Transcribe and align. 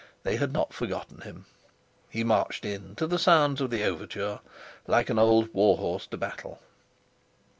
They 0.23 0.37
had 0.37 0.51
not 0.51 0.73
forgotten 0.73 1.21
him. 1.21 1.45
He 2.09 2.23
marched 2.23 2.65
in, 2.65 2.95
to 2.95 3.05
the 3.05 3.19
sounds 3.19 3.61
of 3.61 3.69
the 3.69 3.83
overture, 3.83 4.39
like 4.87 5.11
an 5.11 5.19
old 5.19 5.53
war 5.53 5.77
horse 5.77 6.07
to 6.07 6.17
battle. 6.17 6.59